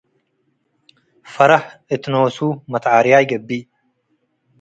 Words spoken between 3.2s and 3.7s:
ገብእ።